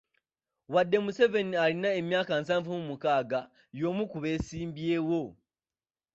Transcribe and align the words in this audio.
Wadde 0.73 0.97
nga 0.97 1.05
Museveni 1.05 1.55
alina 1.63 1.89
emyaka 2.01 2.33
nsavu 2.41 2.69
mu 2.77 2.83
mukaaga, 2.89 3.39
y'omu 3.79 4.03
ku 4.11 4.17
beesimbyewo. 4.23 5.21